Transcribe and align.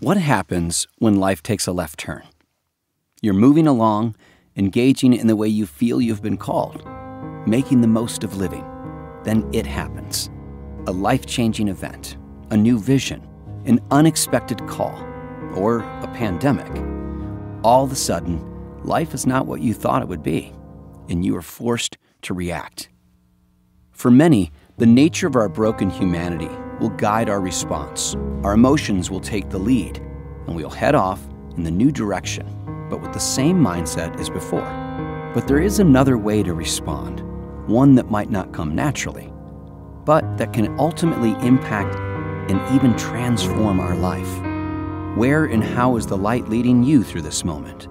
What 0.00 0.16
happens 0.16 0.86
when 0.96 1.16
life 1.16 1.42
takes 1.42 1.66
a 1.66 1.72
left 1.72 1.98
turn? 1.98 2.22
You're 3.20 3.34
moving 3.34 3.66
along, 3.66 4.16
engaging 4.56 5.12
in 5.12 5.26
the 5.26 5.36
way 5.36 5.48
you 5.48 5.66
feel 5.66 6.00
you've 6.00 6.22
been 6.22 6.38
called, 6.38 6.82
making 7.46 7.82
the 7.82 7.86
most 7.86 8.24
of 8.24 8.38
living. 8.38 8.64
Then 9.24 9.46
it 9.52 9.66
happens 9.66 10.30
a 10.86 10.90
life 10.90 11.26
changing 11.26 11.68
event, 11.68 12.16
a 12.50 12.56
new 12.56 12.78
vision, 12.78 13.28
an 13.66 13.78
unexpected 13.90 14.66
call, 14.66 14.98
or 15.54 15.80
a 15.80 16.10
pandemic. 16.14 16.72
All 17.62 17.84
of 17.84 17.92
a 17.92 17.96
sudden, 17.96 18.40
life 18.82 19.12
is 19.12 19.26
not 19.26 19.44
what 19.44 19.60
you 19.60 19.74
thought 19.74 20.00
it 20.00 20.08
would 20.08 20.22
be, 20.22 20.50
and 21.10 21.26
you 21.26 21.36
are 21.36 21.42
forced 21.42 21.98
to 22.22 22.32
react. 22.32 22.88
For 23.90 24.10
many, 24.10 24.50
the 24.78 24.86
nature 24.86 25.26
of 25.26 25.36
our 25.36 25.50
broken 25.50 25.90
humanity 25.90 26.48
will 26.80 26.90
guide 26.90 27.28
our 27.28 27.40
response. 27.40 28.16
Our 28.42 28.54
emotions 28.54 29.10
will 29.10 29.20
take 29.20 29.50
the 29.50 29.58
lead, 29.58 29.98
and 30.46 30.56
we'll 30.56 30.70
head 30.70 30.94
off 30.94 31.20
in 31.56 31.62
the 31.62 31.70
new 31.70 31.92
direction, 31.92 32.46
but 32.88 33.00
with 33.00 33.12
the 33.12 33.20
same 33.20 33.60
mindset 33.60 34.18
as 34.18 34.30
before. 34.30 34.68
But 35.34 35.46
there 35.46 35.60
is 35.60 35.78
another 35.78 36.18
way 36.18 36.42
to 36.42 36.54
respond, 36.54 37.20
one 37.68 37.94
that 37.94 38.10
might 38.10 38.30
not 38.30 38.52
come 38.52 38.74
naturally, 38.74 39.32
but 40.04 40.38
that 40.38 40.52
can 40.52 40.76
ultimately 40.78 41.32
impact 41.46 41.94
and 42.50 42.60
even 42.74 42.96
transform 42.96 43.78
our 43.78 43.94
life. 43.94 44.38
Where 45.16 45.44
and 45.44 45.62
how 45.62 45.96
is 45.96 46.06
the 46.06 46.16
light 46.16 46.48
leading 46.48 46.82
you 46.82 47.04
through 47.04 47.22
this 47.22 47.44
moment? 47.44 47.88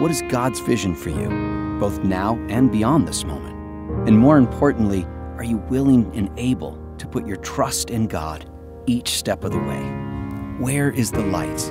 What 0.00 0.10
is 0.10 0.22
God's 0.28 0.60
vision 0.60 0.94
for 0.94 1.10
you, 1.10 1.78
both 1.78 2.02
now 2.02 2.36
and 2.48 2.72
beyond 2.72 3.06
this 3.06 3.24
moment? 3.24 3.54
And 4.08 4.18
more 4.18 4.38
importantly, 4.38 5.04
are 5.36 5.44
you 5.44 5.58
willing 5.68 6.10
and 6.14 6.30
able 6.36 6.83
to 6.98 7.06
put 7.06 7.26
your 7.26 7.36
trust 7.36 7.90
in 7.90 8.06
God 8.06 8.50
each 8.86 9.10
step 9.10 9.44
of 9.44 9.52
the 9.52 9.58
way? 9.58 9.82
Where 10.58 10.90
is 10.90 11.10
the 11.10 11.24
light? 11.26 11.62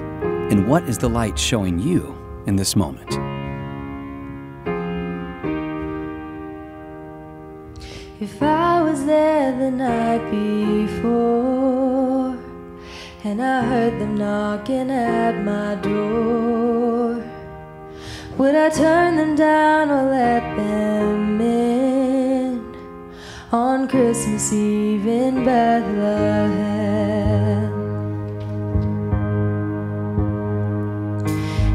And 0.52 0.68
what 0.68 0.84
is 0.84 0.98
the 0.98 1.10
light 1.10 1.40
showing 1.40 1.80
you 1.80 2.16
in 2.46 2.56
this 2.56 2.76
moment? 2.76 3.12
If 8.20 8.42
I 8.42 8.82
was 8.82 9.06
there 9.06 9.58
the 9.58 9.72
night 9.72 10.32
before 10.32 12.38
and 13.24 13.42
I 13.42 13.66
heard 13.66 14.00
them 14.00 14.16
knocking 14.16 14.92
at 14.92 15.44
my 15.44 15.76
door, 15.76 17.24
would 18.38 18.56
I 18.56 18.70
turn 18.70 19.18
them 19.18 19.36
down 19.36 19.92
or 19.92 20.10
let 20.10 20.56
them 20.56 21.42
in 21.42 21.83
on 23.54 23.88
Christmas 23.88 24.52
Eve 24.52 25.06
in 25.06 25.46
Bethlehem? 25.46 26.52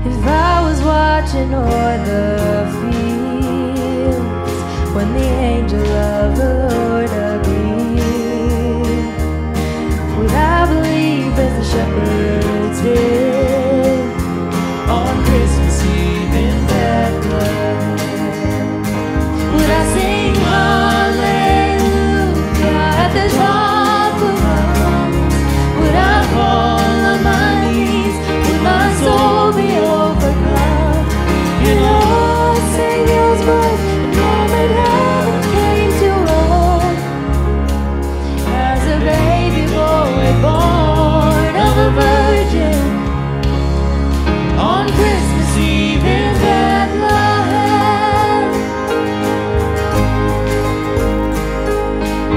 If 0.05 0.27
I 0.27 0.61
was 0.69 0.83
watching 0.83 1.55
o'er 1.55 1.99
the 2.11 2.67
fields 2.81 4.19
when 4.93 5.13
the 5.13 5.29
angel 5.53 5.87
of 5.87 6.37
the 6.37 6.69
Lord 6.69 6.88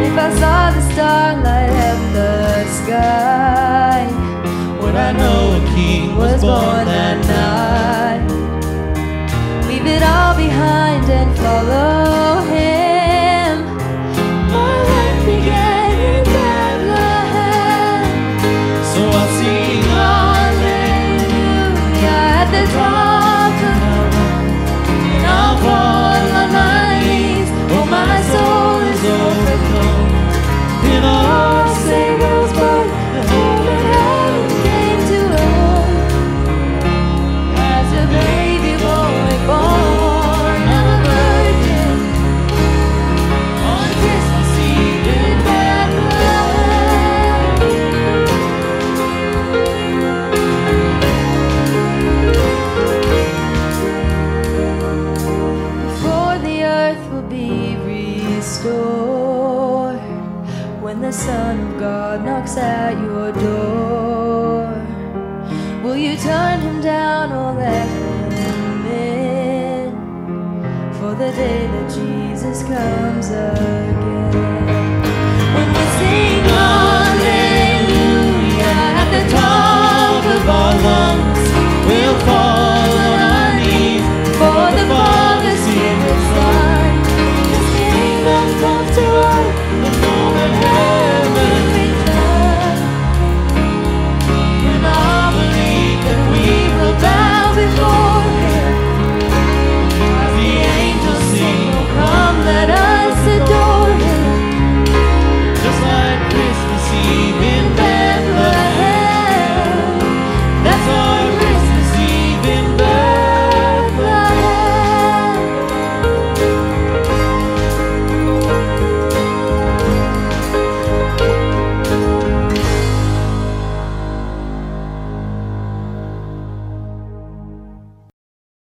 If 0.03 0.17
I 0.17 0.29
saw 0.41 0.71
the 0.71 0.81
starlight 0.91 1.69
up 1.89 1.99
the 2.13 2.65
sky, 2.79 4.07
would 4.81 4.95
I 4.95 5.11
know 5.11 5.61
a 5.61 5.75
king 5.75 6.17
was 6.17 6.41
born 6.41 6.85
that 6.85 7.17
night? 7.25 7.30
The 61.11 61.17
Son 61.17 61.59
of 61.59 61.77
God 61.77 62.23
knocks 62.23 62.55
at 62.55 62.93
your 62.93 63.33
door. 63.33 64.63
Will 65.83 65.97
you 65.97 66.15
turn 66.15 66.61
him 66.61 66.79
down 66.79 67.33
or 67.33 67.51
let 67.59 67.85
him 67.85 68.85
in 68.85 69.91
for 70.93 71.13
the 71.13 71.29
day 71.33 71.67
that 71.67 71.91
Jesus 71.91 72.63
comes 72.63 73.27
again? 73.27 74.50